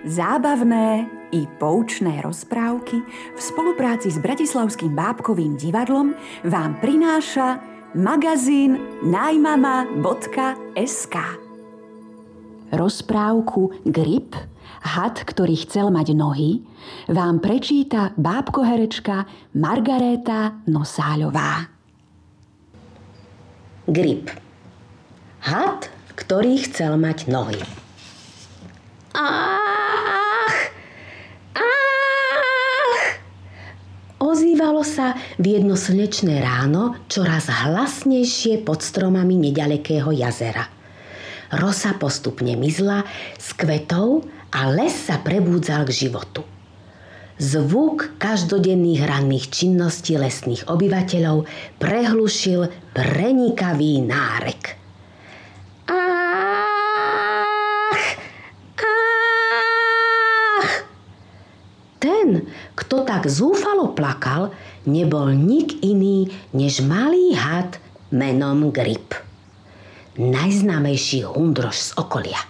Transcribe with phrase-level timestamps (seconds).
[0.00, 3.04] Zábavné i poučné rozprávky
[3.36, 6.16] v spolupráci s Bratislavským bábkovým divadlom
[6.48, 7.60] vám prináša
[7.92, 11.16] magazín najmama.sk
[12.72, 14.32] Rozprávku Grip,
[14.80, 16.64] had, ktorý chcel mať nohy,
[17.12, 19.28] vám prečíta bábkoherečka
[19.60, 21.68] Margaréta Nosáľová.
[23.84, 24.32] Grip.
[25.44, 27.60] Had, ktorý chcel mať nohy.
[29.12, 29.79] Ach!
[34.90, 40.66] Sa v jedno slnečné ráno čoraz hlasnejšie pod stromami nedalekého jazera.
[41.54, 43.06] Rosa postupne mizla
[43.38, 46.42] z kvetov a les sa prebúdzal k životu.
[47.38, 51.46] Zvuk každodenných ranných činností lesných obyvateľov
[51.78, 54.79] prehlušil prenikavý nárek.
[62.78, 64.54] Kto tak zúfalo plakal,
[64.86, 67.78] nebol nik iný než malý had
[68.10, 69.14] menom Grip.
[70.18, 72.40] Najznámejší hundrož z okolia.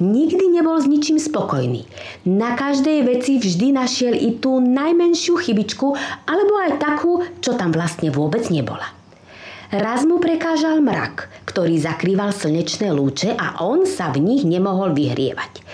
[0.00, 1.88] Nikdy nebol s ničím spokojný.
[2.28, 5.96] Na každej veci vždy našiel i tú najmenšiu chybičku,
[6.28, 9.01] alebo aj takú, čo tam vlastne vôbec nebola.
[9.72, 15.64] Raz mu prekážal mrak, ktorý zakrýval slnečné lúče a on sa v nich nemohol vyhrievať.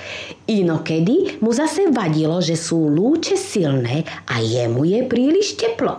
[0.46, 5.98] Inokedy mu zase vadilo, že sú lúče silné a jemu je príliš teplo.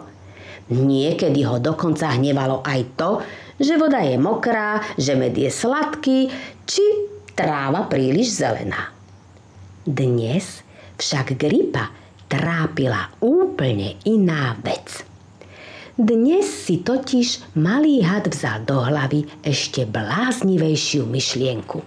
[0.72, 3.20] Niekedy ho dokonca hnevalo aj to,
[3.60, 6.32] že voda je mokrá, že med je sladký,
[6.64, 6.86] či
[7.36, 8.96] tráva príliš zelená.
[9.84, 10.64] Dnes
[10.96, 11.92] však gripa
[12.32, 15.09] trápila úplne iná vec.
[16.00, 21.84] Dnes si totiž malý had vzal do hlavy ešte bláznivejšiu myšlienku.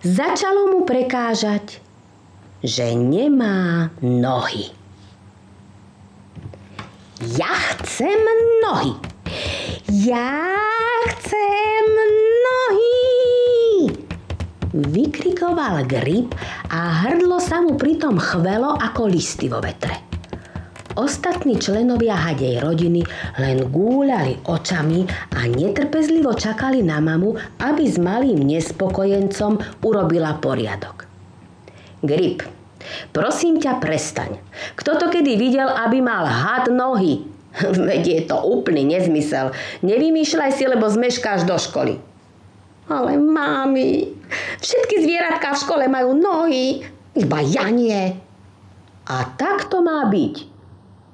[0.00, 1.76] Začalo mu prekážať,
[2.64, 4.72] že nemá nohy.
[7.36, 7.52] Ja
[7.84, 8.16] chcem
[8.64, 8.96] nohy.
[9.92, 10.32] Ja
[11.12, 11.84] chcem
[12.48, 12.96] nohy.
[14.72, 16.32] Vykrikoval grip
[16.72, 20.01] a hrdlo sa mu pritom chvelo ako listy vo vetre.
[20.92, 23.00] Ostatní členovia hadej rodiny
[23.40, 27.32] len gúľali očami a netrpezlivo čakali na mamu,
[27.64, 31.08] aby s malým nespokojencom urobila poriadok.
[32.04, 32.44] Grip,
[33.08, 34.36] prosím ťa prestaň.
[34.76, 37.24] Kto to kedy videl, aby mal had nohy?
[37.88, 39.56] Veď je to úplný nezmysel.
[39.80, 41.96] Nevymýšľaj si, lebo zmeškáš do školy.
[42.92, 44.12] Ale mami,
[44.60, 46.84] všetky zvieratka v škole majú nohy,
[47.16, 48.12] iba ja nie.
[49.08, 50.51] A tak to má byť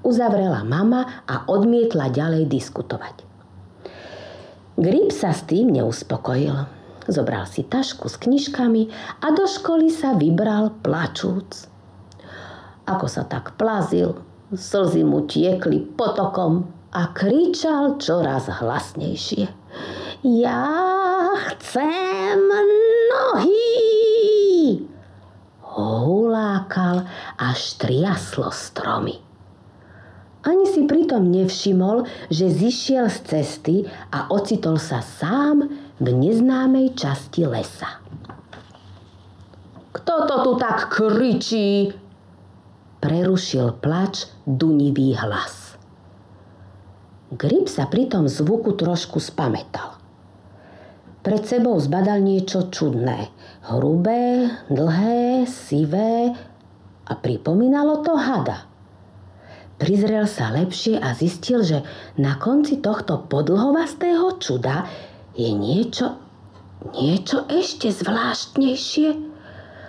[0.09, 3.29] uzavrela mama a odmietla ďalej diskutovať.
[4.81, 6.55] Grip sa s tým neuspokojil.
[7.09, 8.89] Zobral si tašku s knižkami
[9.21, 11.69] a do školy sa vybral plačúc.
[12.89, 14.17] Ako sa tak plazil,
[14.53, 19.45] slzy mu tiekli potokom a kričal čoraz hlasnejšie.
[20.25, 20.65] Ja
[21.53, 22.41] chcem
[23.13, 24.87] nohy!
[25.63, 29.28] Hulákal až triaslo stromy.
[30.49, 33.77] Ani si pritom nevšimol, že zišiel z cesty
[34.09, 35.69] a ocitol sa sám
[36.01, 38.01] v neznámej časti lesa.
[39.93, 41.93] Kto to tu tak kričí?
[43.05, 45.77] Prerušil plač dunivý hlas.
[47.29, 50.01] Grip sa pri tom zvuku trošku spametal.
[51.21, 53.29] Pred sebou zbadal niečo čudné.
[53.69, 56.33] Hrubé, dlhé, sivé
[57.05, 58.68] a pripomínalo to hada.
[59.79, 61.87] Prizrel sa lepšie a zistil, že
[62.19, 64.91] na konci tohto podlhovastého čuda
[65.39, 66.19] je niečo,
[66.99, 69.09] niečo ešte zvláštnejšie.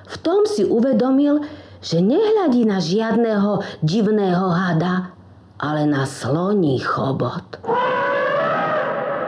[0.10, 1.42] V tom si uvedomil,
[1.82, 5.10] že nehľadí na žiadného divného hada,
[5.58, 7.58] ale na sloní chobot.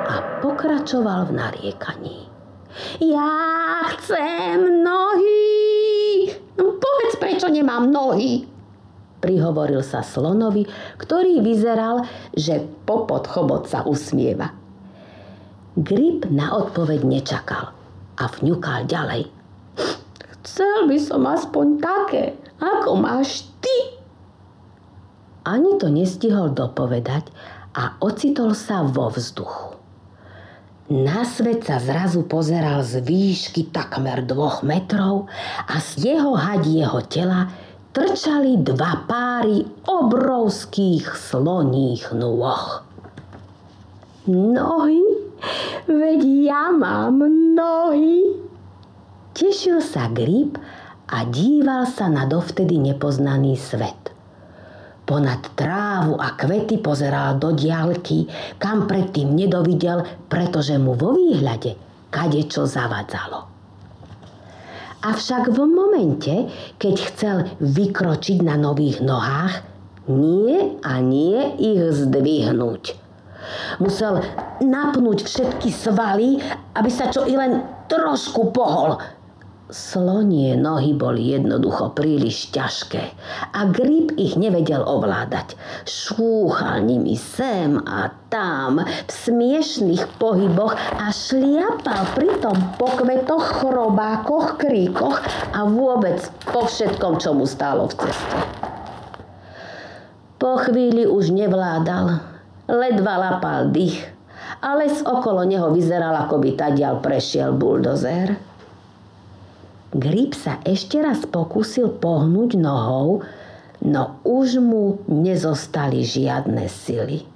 [0.06, 2.20] A pokračoval v nariekaní.
[3.02, 3.34] Ja
[3.98, 6.38] chcem nohy!
[6.54, 8.50] No povedz, prečo nemám nohy?
[9.21, 10.65] Prihovoril sa slonovi,
[10.97, 12.03] ktorý vyzeral,
[12.33, 14.51] že popod chobot sa usmieva.
[15.77, 17.71] Grip na odpoveď nečakal
[18.19, 19.31] a vňukal ďalej.
[20.41, 24.01] Chcel by som aspoň také, ako máš ty.
[25.47, 27.29] Ani to nestihol dopovedať
[27.77, 29.79] a ocitol sa vo vzduchu.
[30.91, 35.31] Na svet sa zrazu pozeral z výšky takmer dvoch metrov
[35.63, 37.47] a z jeho hadieho tela
[37.92, 42.88] trčali dva páry obrovských sloních nôh.
[44.32, 45.04] Nohy?
[45.92, 47.20] Veď ja mám
[47.52, 48.40] nohy.
[49.36, 50.56] Tešil sa Grip
[51.12, 54.16] a díval sa na dovtedy nepoznaný svet.
[55.04, 58.24] Ponad trávu a kvety pozeral do diálky,
[58.56, 61.76] kam predtým nedovidel, pretože mu vo výhľade
[62.08, 63.50] kadečo zavadzalo.
[65.01, 66.33] Avšak v momente,
[66.77, 69.65] keď chcel vykročiť na nových nohách,
[70.06, 72.98] nie a nie ich zdvihnúť.
[73.81, 74.21] Musel
[74.62, 76.38] napnúť všetky svaly,
[76.77, 78.98] aby sa čo i len trošku pohol–
[79.71, 83.15] Slonie nohy boli jednoducho príliš ťažké
[83.56, 85.56] a Grip ich nevedel ovládať.
[85.88, 95.23] Šúchal nimi sem a tam v smiešných pohyboch a šliapal pritom po kvetoch, chrobákoch, kríkoch
[95.56, 96.19] a vôbec
[96.51, 98.39] po všetkom, čo mu stálo v ceste.
[100.35, 102.19] Po chvíli už nevládal,
[102.68, 104.03] ledva lapal dých,
[104.59, 108.50] ale z okolo neho vyzeral, ako by tadiaľ prešiel buldozer.
[109.92, 113.28] Grip sa ešte raz pokúsil pohnúť nohou,
[113.84, 117.28] no už mu nezostali žiadne sily.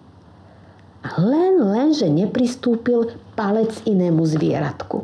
[1.19, 5.03] Len, len, že nepristúpil palec inému zvieratku.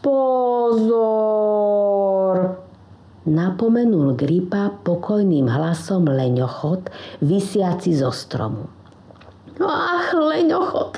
[0.00, 1.20] Pozor!
[3.28, 6.88] Napomenul Gripa pokojným hlasom leňochod,
[7.20, 8.64] vysiaci zo stromu.
[9.60, 10.96] Ach, leňochod,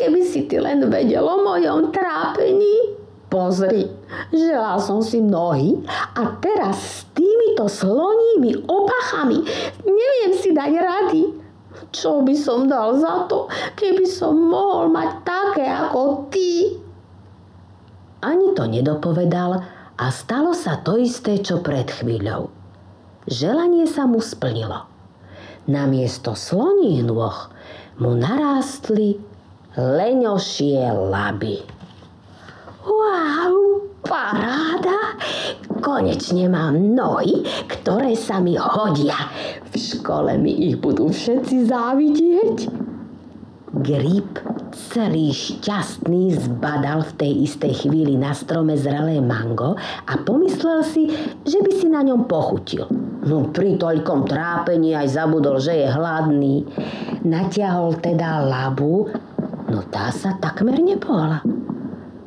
[0.00, 2.99] keby si ty len vedel o mojom trápení,
[3.30, 3.86] Pozri,
[4.34, 5.78] želal som si nohy
[6.18, 9.46] a teraz s týmito sloními opachami
[9.86, 11.22] neviem si dať rady.
[11.94, 13.46] Čo by som dal za to,
[13.78, 16.74] keby som mohol mať také ako ty?
[18.20, 19.62] Ani to nedopovedal
[19.94, 22.50] a stalo sa to isté, čo pred chvíľou.
[23.30, 24.90] Želanie sa mu splnilo.
[25.70, 27.36] Namiesto sloních nôh
[28.02, 29.22] mu narástli
[29.78, 30.82] leňošie
[31.14, 31.79] laby.
[32.80, 35.20] Wow, paráda!
[35.84, 39.28] Konečne mám nohy, ktoré sa mi hodia.
[39.68, 42.56] V škole mi ich budú všetci závidieť.
[43.84, 44.40] Grip
[44.90, 49.76] celý šťastný zbadal v tej istej chvíli na strome zrelé mango
[50.08, 51.06] a pomyslel si,
[51.44, 52.88] že by si na ňom pochutil.
[53.28, 56.64] No pri toľkom trápení aj zabudol, že je hladný.
[57.28, 59.12] Natiahol teda labu,
[59.68, 61.44] no tá sa takmer nepohla.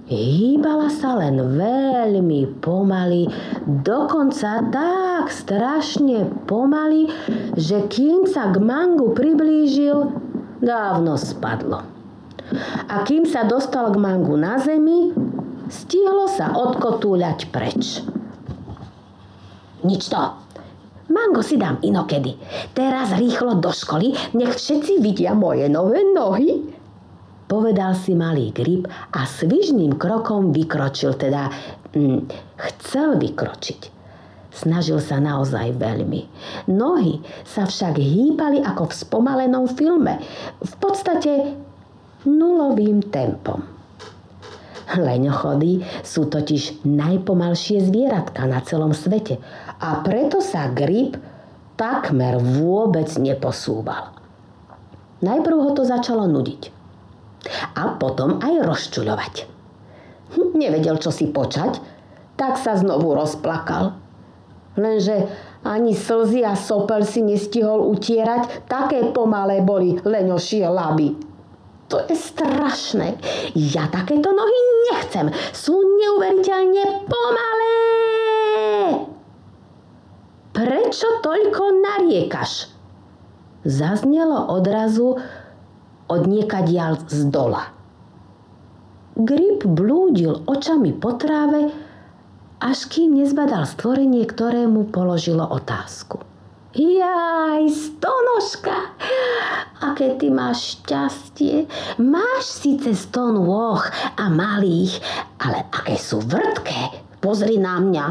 [0.04, 3.32] Hýbala sa len veľmi pomaly,
[3.64, 7.08] dokonca tak strašne pomaly,
[7.56, 10.12] že kým sa k mangu priblížil,
[10.60, 11.88] dávno spadlo.
[12.92, 15.16] A kým sa dostal k mangu na zemi,
[15.72, 18.04] stihlo sa odkotúľať preč.
[19.88, 20.20] Nič to.
[21.16, 22.36] Mango si dám inokedy.
[22.76, 26.73] Teraz rýchlo do školy, nech všetci vidia moje nové nohy
[27.54, 31.54] povedal si malý grip a svižným krokom vykročil, teda
[31.94, 32.26] hm,
[32.58, 33.94] chcel vykročiť.
[34.50, 36.26] Snažil sa naozaj veľmi.
[36.74, 40.18] Nohy sa však hýbali ako v spomalenom filme,
[40.66, 41.54] v podstate
[42.26, 43.62] nulovým tempom.
[44.98, 49.38] Leňochody sú totiž najpomalšie zvieratka na celom svete
[49.78, 51.22] a preto sa grip
[51.78, 54.14] takmer vôbec neposúval.
[55.22, 56.83] Najprv ho to začalo nudiť
[57.76, 59.34] a potom aj rozčuľovať.
[60.34, 61.78] Hm, nevedel, čo si počať,
[62.40, 64.00] tak sa znovu rozplakal.
[64.74, 65.30] Lenže
[65.62, 71.14] ani slzy a sopel si nestihol utierať, také pomalé boli leňošie laby.
[71.94, 73.22] To je strašné.
[73.54, 75.30] Ja takéto nohy nechcem.
[75.54, 77.76] Sú neuveriteľne pomalé.
[80.58, 82.74] Prečo toľko nariekaš?
[83.62, 85.22] Zaznelo odrazu
[86.14, 86.30] od
[87.10, 87.74] z dola.
[89.14, 91.70] Grip blúdil očami po tráve,
[92.58, 96.22] až kým nezbadal stvorenie, ktoré mu položilo otázku.
[96.74, 98.98] Jaj, stonožka,
[99.78, 101.70] aké ty máš šťastie.
[102.02, 103.78] Máš síce sto nôh
[104.18, 104.98] a malých,
[105.38, 107.06] ale aké sú vrtké.
[107.22, 108.06] Pozri na mňa.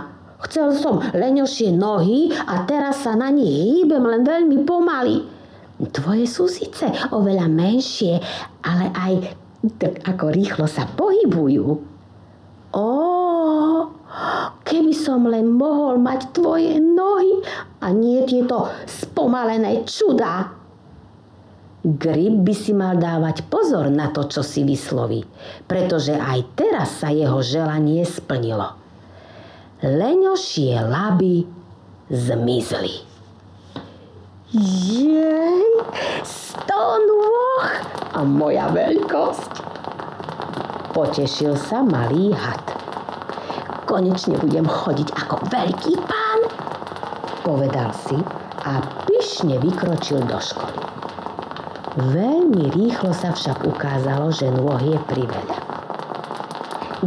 [0.47, 5.32] Chcel som leňošie nohy a teraz sa na nich hýbem len veľmi pomaly.
[5.83, 8.23] Tvoje sú síce oveľa menšie,
[8.63, 9.15] ale aj
[9.83, 11.67] tak ako rýchlo sa pohybujú.
[12.73, 12.89] Ó,
[14.63, 17.43] keby som len mohol mať tvoje nohy
[17.83, 20.55] a nie tieto spomalené čudá.
[21.83, 25.27] Grip by si mal dávať pozor na to, čo si vysloví,
[25.67, 28.79] pretože aj teraz sa jeho želanie splnilo.
[29.83, 31.43] Leňošie laby
[32.07, 33.12] zmizli.
[34.53, 35.65] Jej,
[36.29, 37.65] sto nôh
[38.13, 39.65] a moja veľkosť.
[40.93, 42.61] Potešil sa malý had.
[43.89, 46.41] konečne budem chodiť ako veľký pán,
[47.41, 48.21] povedal si
[48.69, 50.85] a pyšne vykročil do školy.
[52.13, 55.57] Veľmi rýchlo sa však ukázalo, že nôh je priveľa.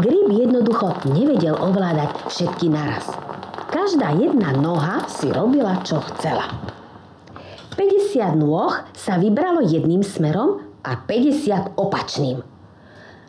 [0.01, 3.05] Grip jednoducho nevedel ovládať všetky naraz.
[3.69, 6.64] Každá jedna noha si robila, čo chcela.
[7.75, 12.41] 50 nôh sa vybralo jedným smerom a 50 opačným–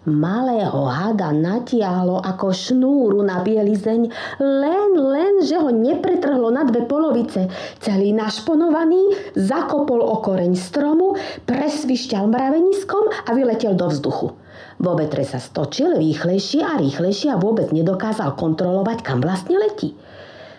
[0.07, 4.07] Malého hada natiahlo ako šnúru na bielizeň,
[4.39, 7.51] len, len, že ho nepretrhlo na dve polovice.
[7.83, 11.19] Celý našponovaný zakopol o koreň stromu,
[11.51, 14.31] presvišťal mraveniskom a vyletel do vzduchu.
[14.79, 19.99] Vo vetre sa stočil rýchlejšie a rýchlejšie a vôbec nedokázal kontrolovať, kam vlastne letí.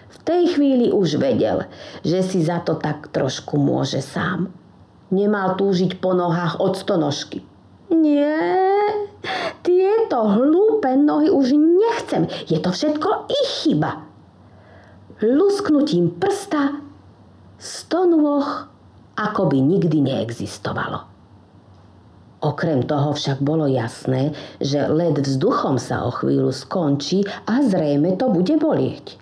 [0.08, 1.68] V tej chvíli už vedel,
[2.04, 4.52] že si za to tak trošku môže sám.
[5.12, 7.44] Nemal túžiť po nohách od stonožky.
[7.88, 8.36] Nie,
[9.64, 12.28] tieto hlúpe nohy už nechcem.
[12.48, 14.04] Je to všetko ich chyba.
[15.24, 16.84] Lusknutím prsta
[17.58, 18.68] sto nôh
[19.18, 21.10] ako by nikdy neexistovalo.
[22.38, 28.30] Okrem toho však bolo jasné, že led vzduchom sa o chvíľu skončí a zrejme to
[28.30, 29.18] bude bolieť.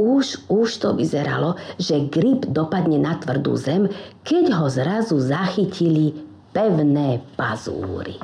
[0.00, 3.84] Už, už to vyzeralo, že grip dopadne na tvrdú zem,
[4.24, 6.16] keď ho zrazu zachytili
[6.56, 8.16] pevné pazúry.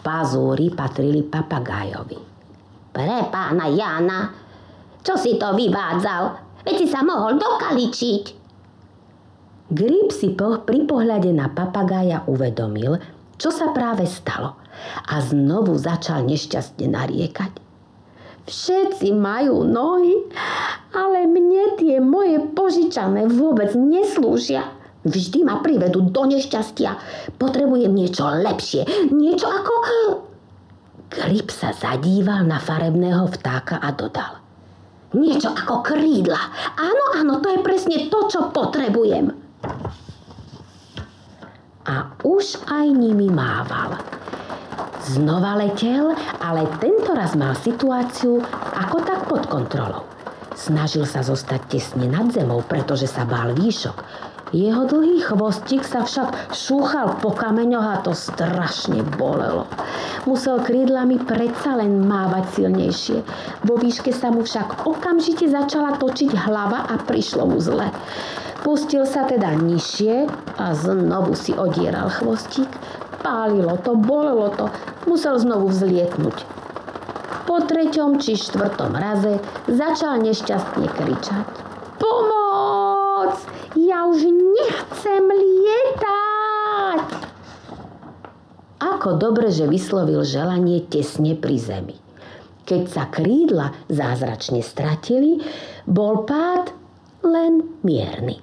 [0.00, 2.16] Pazúry patrili papagájovi.
[2.90, 4.20] Pre pána Jana,
[5.04, 6.48] čo si to vyvádzal?
[6.64, 8.24] Veď si sa mohol dokaličiť.
[9.70, 12.96] Grip si po, pri pohľade na papagája uvedomil,
[13.36, 14.56] čo sa práve stalo
[15.06, 17.69] a znovu začal nešťastne nariekať.
[18.48, 20.30] Všetci majú nohy,
[20.94, 24.76] ale mne tie moje požičané vôbec neslúžia.
[25.00, 26.96] Vždy ma privedú do nešťastia.
[27.40, 28.84] Potrebujem niečo lepšie.
[29.12, 29.72] Niečo ako...
[31.10, 34.38] Grip sa zadíval na farebného vtáka a dodal.
[35.10, 36.38] Niečo ako krídla.
[36.78, 39.34] Áno, áno, to je presne to, čo potrebujem.
[41.90, 44.19] A už aj nimi mával.
[45.00, 46.12] Znova letel,
[46.44, 48.36] ale tento raz mal situáciu
[48.76, 50.04] ako tak pod kontrolou.
[50.52, 53.96] Snažil sa zostať tesne nad zemou, pretože sa bál výšok.
[54.50, 59.70] Jeho dlhý chvostík sa však šúchal po kameňoch a to strašne bolelo.
[60.26, 63.18] Musel krídlami predsa len mávať silnejšie.
[63.62, 67.88] Vo výške sa mu však okamžite začala točiť hlava a prišlo mu zle.
[68.60, 70.28] Pustil sa teda nižšie
[70.60, 72.68] a znovu si odieral chvostík.
[73.20, 74.72] Pálilo to, bolelo to,
[75.04, 76.40] musel znovu vzlietnúť.
[77.44, 79.36] Po treťom či štvrtom raze
[79.68, 81.46] začal nešťastne kričať.
[82.00, 83.36] Pomoc!
[83.76, 87.04] Ja už nechcem lietať!
[88.80, 91.96] Ako dobre, že vyslovil želanie tesne pri zemi.
[92.64, 95.44] Keď sa krídla zázračne stratili,
[95.84, 96.72] bol pád
[97.26, 98.40] len mierny.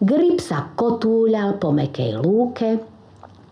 [0.00, 2.89] Grip sa kotúľal po mekej lúke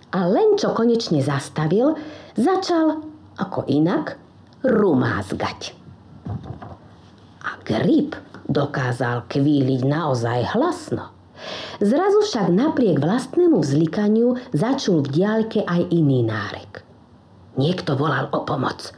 [0.09, 1.97] a len čo konečne zastavil,
[2.33, 3.05] začal,
[3.37, 4.17] ako inak,
[4.65, 5.77] rumázgať.
[7.45, 8.17] A Grip
[8.49, 11.13] dokázal kvíliť naozaj hlasno.
[11.79, 16.83] Zrazu však napriek vlastnému vzlikaniu začul v diaľke aj iný nárek.
[17.55, 18.91] Niekto volal o pomoc.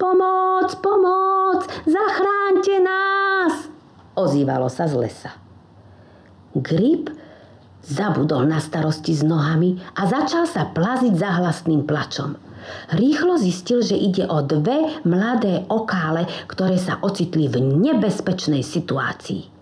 [0.00, 3.68] Pomoc, pomoc, zachránte nás!
[4.16, 5.32] Ozývalo sa z lesa.
[6.54, 7.10] Grip
[7.84, 12.36] zabudol na starosti s nohami a začal sa plaziť za hlasným plačom.
[12.96, 19.52] Rýchlo zistil, že ide o dve mladé okále, ktoré sa ocitli v nebezpečnej situácii.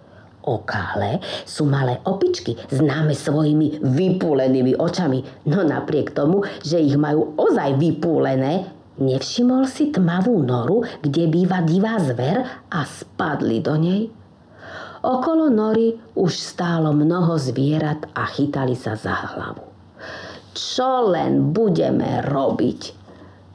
[0.42, 7.78] Okále sú malé opičky, známe svojimi vypúlenými očami, no napriek tomu, že ich majú ozaj
[7.78, 8.66] vypúlené,
[8.98, 14.10] nevšimol si tmavú noru, kde býva divá zver a spadli do nej.
[15.02, 19.66] Okolo nory už stálo mnoho zvierat a chytali sa za hlavu.
[20.54, 23.02] Čo len budeme robiť?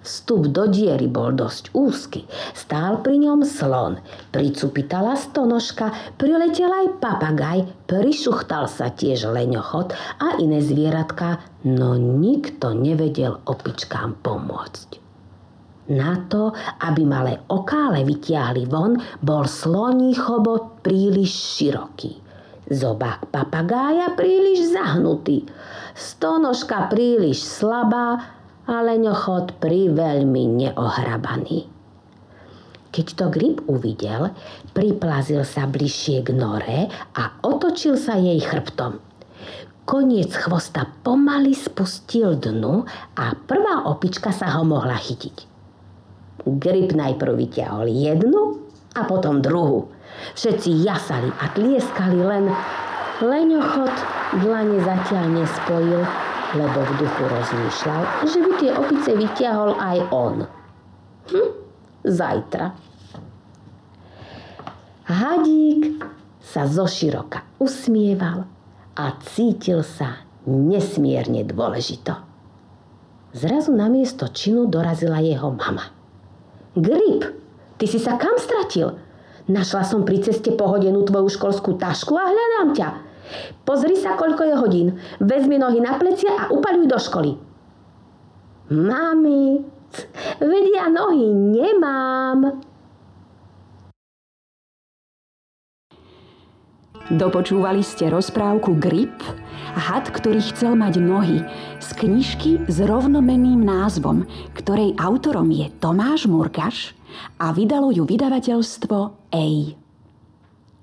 [0.04, 2.28] Vstup do diery bol dosť úzky.
[2.52, 4.00] Stál pri ňom slon.
[4.32, 13.40] Pricupitala stonožka, priletel aj papagaj, prišuchtal sa tiež leňochod a iné zvieratka, no nikto nevedel
[13.48, 15.07] opičkám pomôcť.
[15.88, 16.52] Na to,
[16.84, 22.12] aby malé okále vytiahli von, bol sloní chobot príliš široký.
[22.68, 25.48] Zobák papagája príliš zahnutý
[25.98, 28.22] stonožka príliš slabá
[28.70, 29.58] a leňochod
[29.98, 31.66] veľmi neohrabaný.
[32.94, 34.32] Keď to Grip uvidel,
[34.78, 36.80] priplazil sa bližšie k nore
[37.18, 39.02] a otočil sa jej chrbtom.
[39.88, 42.84] Koniec chvosta pomaly spustil dnu
[43.16, 45.57] a prvá opička sa ho mohla chytiť.
[46.46, 48.62] Grip najprv vyťahol jednu
[48.94, 49.90] a potom druhu.
[50.38, 52.50] Všetci jasali a tlieskali len
[53.22, 53.94] leňochod
[54.46, 56.02] dlane zatiaľ nespojil,
[56.54, 60.36] lebo v duchu rozmýšľal, že by tie opice vyťahol aj on.
[61.34, 61.50] Hm,
[62.06, 62.66] zajtra.
[65.08, 66.04] Hadík
[66.44, 68.48] sa zoširoka usmieval
[68.96, 72.16] a cítil sa nesmierne dôležito.
[73.36, 75.97] Zrazu na miesto činu dorazila jeho mama.
[76.78, 77.26] Grip,
[77.82, 79.02] ty si sa kam stratil?
[79.50, 82.90] Našla som pri ceste pohodenú tvoju školskú tašku a hľadám ťa.
[83.66, 84.88] Pozri sa, koľko je hodín.
[85.20, 87.32] Vezmi nohy na plecia a upaľuj do školy.
[88.72, 89.64] Mami,
[90.44, 92.67] vedia nohy nemám.
[97.08, 99.16] Dopočúvali ste rozprávku Grip,
[99.80, 101.40] had, ktorý chcel mať nohy,
[101.80, 106.92] z knižky s rovnomenným názvom, ktorej autorom je Tomáš Murgaš
[107.40, 109.80] a vydalo ju vydavateľstvo EI.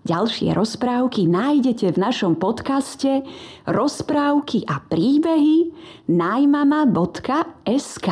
[0.05, 3.21] Ďalšie rozprávky nájdete v našom podcaste
[3.69, 5.77] Rozprávky a príbehy
[6.09, 8.09] najmama.sk.